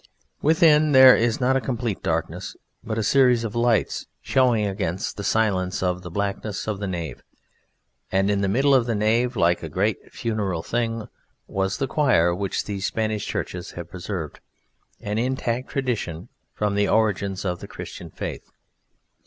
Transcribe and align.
Within, 0.41 0.93
there 0.93 1.15
is 1.15 1.39
not 1.39 1.55
a 1.55 1.61
complete 1.61 2.01
darkness, 2.01 2.55
but 2.83 2.97
a 2.97 3.03
series 3.03 3.43
of 3.43 3.53
lights 3.53 4.07
showing 4.19 4.65
against 4.65 5.15
the 5.15 5.23
silence 5.23 5.83
of 5.83 6.01
the 6.01 6.09
blackness 6.09 6.67
of 6.67 6.79
the 6.79 6.87
nave; 6.87 7.21
and 8.11 8.31
in 8.31 8.41
the 8.41 8.47
middle 8.47 8.73
of 8.73 8.87
the 8.87 8.95
nave, 8.95 9.35
like 9.35 9.61
a 9.61 9.69
great 9.69 10.11
funeral 10.11 10.63
thing, 10.63 11.07
was 11.45 11.77
the 11.77 11.85
choir 11.85 12.33
which 12.33 12.65
these 12.65 12.87
Spanish 12.87 13.27
churches 13.27 13.73
have 13.73 13.91
preserved, 13.91 14.39
an 15.01 15.19
intact 15.19 15.69
tradition, 15.69 16.29
from 16.55 16.73
the 16.73 16.89
origins 16.89 17.45
of 17.45 17.59
the 17.59 17.67
Christian 17.67 18.09
Faith. 18.09 18.49